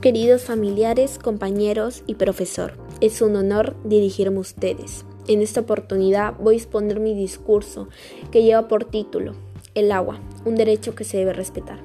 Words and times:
Queridos 0.00 0.44
familiares, 0.44 1.18
compañeros 1.18 2.04
y 2.06 2.14
profesor, 2.14 2.72
es 3.02 3.20
un 3.20 3.36
honor 3.36 3.76
dirigirme 3.84 4.38
a 4.38 4.40
ustedes. 4.40 5.04
En 5.28 5.42
esta 5.42 5.60
oportunidad 5.60 6.32
voy 6.40 6.54
a 6.54 6.56
exponer 6.56 7.00
mi 7.00 7.12
discurso 7.12 7.86
que 8.30 8.42
lleva 8.42 8.66
por 8.66 8.86
título 8.86 9.34
El 9.74 9.92
agua, 9.92 10.18
un 10.46 10.54
derecho 10.54 10.94
que 10.94 11.04
se 11.04 11.18
debe 11.18 11.34
respetar. 11.34 11.80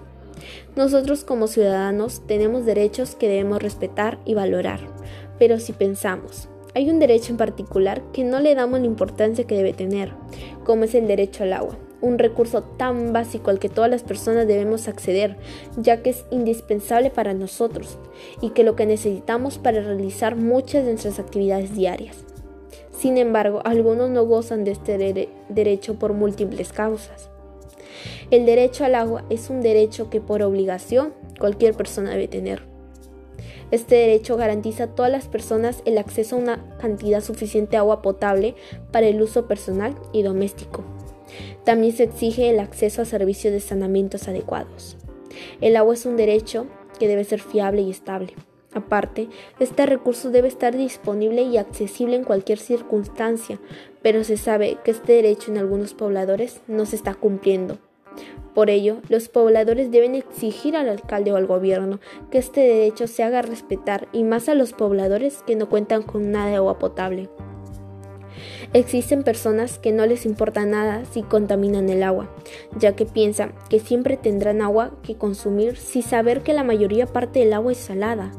Nosotros 0.77 1.25
como 1.25 1.47
ciudadanos 1.47 2.25
tenemos 2.25 2.65
derechos 2.65 3.15
que 3.15 3.27
debemos 3.27 3.61
respetar 3.61 4.17
y 4.23 4.33
valorar, 4.33 4.79
pero 5.37 5.59
si 5.59 5.73
pensamos, 5.73 6.47
hay 6.73 6.89
un 6.89 6.99
derecho 6.99 7.33
en 7.33 7.37
particular 7.37 8.01
que 8.13 8.23
no 8.23 8.39
le 8.39 8.55
damos 8.55 8.79
la 8.79 8.85
importancia 8.85 9.45
que 9.45 9.57
debe 9.57 9.73
tener, 9.73 10.13
como 10.63 10.85
es 10.85 10.95
el 10.95 11.05
derecho 11.05 11.43
al 11.43 11.51
agua 11.51 11.77
un 12.01 12.17
recurso 12.19 12.61
tan 12.61 13.13
básico 13.13 13.49
al 13.49 13.59
que 13.59 13.69
todas 13.69 13.89
las 13.89 14.03
personas 14.03 14.47
debemos 14.47 14.87
acceder, 14.87 15.37
ya 15.77 16.01
que 16.01 16.11
es 16.11 16.25
indispensable 16.31 17.09
para 17.09 17.33
nosotros 17.33 17.97
y 18.41 18.51
que 18.51 18.63
lo 18.63 18.75
que 18.75 18.85
necesitamos 18.85 19.57
para 19.57 19.81
realizar 19.81 20.35
muchas 20.35 20.85
de 20.85 20.91
nuestras 20.91 21.19
actividades 21.19 21.75
diarias. 21.75 22.25
Sin 22.91 23.17
embargo, 23.17 23.61
algunos 23.65 24.09
no 24.09 24.25
gozan 24.25 24.63
de 24.63 24.71
este 24.71 25.29
derecho 25.49 25.99
por 25.99 26.13
múltiples 26.13 26.71
causas. 26.71 27.29
El 28.31 28.45
derecho 28.45 28.85
al 28.85 28.95
agua 28.95 29.25
es 29.29 29.49
un 29.49 29.61
derecho 29.61 30.09
que 30.09 30.21
por 30.21 30.41
obligación 30.41 31.13
cualquier 31.39 31.75
persona 31.75 32.11
debe 32.11 32.27
tener. 32.27 32.63
Este 33.71 33.95
derecho 33.95 34.37
garantiza 34.37 34.85
a 34.85 34.87
todas 34.95 35.11
las 35.11 35.27
personas 35.27 35.81
el 35.85 35.97
acceso 35.97 36.35
a 36.35 36.39
una 36.39 36.77
cantidad 36.77 37.21
suficiente 37.21 37.71
de 37.71 37.77
agua 37.77 38.01
potable 38.01 38.55
para 38.91 39.07
el 39.07 39.21
uso 39.21 39.47
personal 39.47 39.95
y 40.13 40.23
doméstico. 40.23 40.94
También 41.65 41.93
se 41.93 42.03
exige 42.03 42.49
el 42.49 42.59
acceso 42.59 43.01
a 43.01 43.05
servicios 43.05 43.51
de 43.51 43.59
saneamiento 43.59 44.17
adecuados. 44.25 44.97
El 45.61 45.75
agua 45.75 45.95
es 45.95 46.05
un 46.05 46.15
derecho 46.15 46.67
que 46.99 47.07
debe 47.07 47.23
ser 47.23 47.41
fiable 47.41 47.81
y 47.81 47.91
estable. 47.91 48.33
Aparte, 48.73 49.29
este 49.59 49.85
recurso 49.85 50.31
debe 50.31 50.47
estar 50.47 50.75
disponible 50.75 51.43
y 51.43 51.57
accesible 51.57 52.15
en 52.17 52.23
cualquier 52.23 52.59
circunstancia, 52.59 53.59
pero 54.01 54.23
se 54.23 54.37
sabe 54.37 54.77
que 54.83 54.91
este 54.91 55.13
derecho 55.13 55.51
en 55.51 55.57
algunos 55.57 55.93
pobladores 55.93 56.61
no 56.67 56.85
se 56.85 56.97
está 56.97 57.13
cumpliendo. 57.13 57.77
Por 58.53 58.69
ello, 58.69 58.97
los 59.09 59.27
pobladores 59.27 59.91
deben 59.91 60.15
exigir 60.15 60.75
al 60.75 60.87
alcalde 60.87 61.31
o 61.31 61.35
al 61.35 61.47
gobierno 61.47 61.99
que 62.31 62.37
este 62.37 62.61
derecho 62.61 63.07
se 63.07 63.23
haga 63.23 63.41
respetar 63.41 64.07
y 64.13 64.23
más 64.23 64.49
a 64.49 64.55
los 64.55 64.73
pobladores 64.73 65.41
que 65.47 65.55
no 65.55 65.67
cuentan 65.67 66.03
con 66.03 66.31
nada 66.31 66.49
de 66.49 66.55
agua 66.55 66.79
potable. 66.79 67.29
Existen 68.73 69.23
personas 69.23 69.79
que 69.79 69.91
no 69.91 70.05
les 70.05 70.25
importa 70.25 70.65
nada 70.65 71.05
si 71.05 71.21
contaminan 71.21 71.89
el 71.89 72.03
agua, 72.03 72.29
ya 72.77 72.95
que 72.95 73.05
piensan 73.05 73.53
que 73.69 73.79
siempre 73.79 74.17
tendrán 74.17 74.61
agua 74.61 74.91
que 75.03 75.15
consumir 75.15 75.77
sin 75.77 76.03
saber 76.03 76.41
que 76.41 76.53
la 76.53 76.63
mayoría 76.63 77.05
parte 77.05 77.39
del 77.39 77.53
agua 77.53 77.71
es 77.71 77.77
salada. 77.77 78.31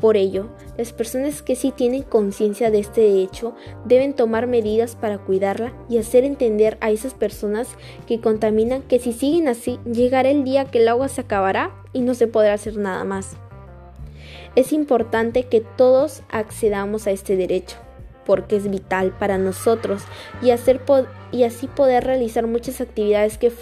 Por 0.00 0.16
ello, 0.16 0.48
las 0.78 0.94
personas 0.94 1.42
que 1.42 1.56
sí 1.56 1.72
tienen 1.72 2.02
conciencia 2.02 2.70
de 2.70 2.78
este 2.78 3.20
hecho 3.20 3.54
deben 3.84 4.14
tomar 4.14 4.46
medidas 4.46 4.96
para 4.96 5.18
cuidarla 5.18 5.74
y 5.90 5.98
hacer 5.98 6.24
entender 6.24 6.78
a 6.80 6.90
esas 6.90 7.12
personas 7.12 7.68
que 8.06 8.18
contaminan 8.18 8.80
que 8.80 8.98
si 8.98 9.12
siguen 9.12 9.46
así 9.46 9.78
llegará 9.84 10.30
el 10.30 10.42
día 10.42 10.64
que 10.64 10.78
el 10.78 10.88
agua 10.88 11.08
se 11.08 11.20
acabará 11.20 11.70
y 11.92 12.00
no 12.00 12.14
se 12.14 12.28
podrá 12.28 12.54
hacer 12.54 12.78
nada 12.78 13.04
más. 13.04 13.36
Es 14.56 14.72
importante 14.72 15.44
que 15.44 15.60
todos 15.60 16.22
accedamos 16.30 17.06
a 17.06 17.10
este 17.10 17.36
derecho 17.36 17.76
porque 18.30 18.54
es 18.54 18.70
vital 18.70 19.10
para 19.10 19.38
nosotros 19.38 20.02
y, 20.40 20.52
hacer 20.52 20.80
y 21.32 21.42
así 21.42 21.66
poder 21.66 22.04
realizar 22.04 22.46
muchas 22.46 22.80
actividades 22.80 23.38
que 23.38 23.52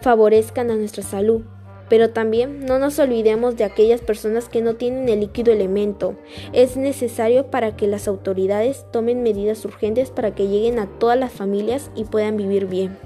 favorezcan 0.00 0.70
a 0.70 0.76
nuestra 0.76 1.02
salud. 1.02 1.42
Pero 1.88 2.10
también 2.10 2.64
no 2.64 2.78
nos 2.78 3.00
olvidemos 3.00 3.56
de 3.56 3.64
aquellas 3.64 4.02
personas 4.02 4.48
que 4.48 4.62
no 4.62 4.74
tienen 4.74 5.08
el 5.08 5.18
líquido 5.18 5.52
elemento. 5.52 6.14
Es 6.52 6.76
necesario 6.76 7.50
para 7.50 7.76
que 7.76 7.88
las 7.88 8.06
autoridades 8.06 8.86
tomen 8.92 9.24
medidas 9.24 9.64
urgentes 9.64 10.10
para 10.10 10.32
que 10.32 10.46
lleguen 10.46 10.78
a 10.78 10.86
todas 10.86 11.18
las 11.18 11.32
familias 11.32 11.90
y 11.96 12.04
puedan 12.04 12.36
vivir 12.36 12.66
bien. 12.66 12.96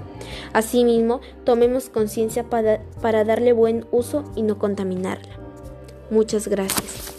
Asimismo, 0.53 1.21
tomemos 1.43 1.89
conciencia 1.89 2.43
para, 2.43 2.83
para 3.01 3.23
darle 3.23 3.51
buen 3.51 3.87
uso 3.89 4.25
y 4.35 4.43
no 4.43 4.59
contaminarla. 4.59 5.33
Muchas 6.11 6.47
gracias. 6.47 7.10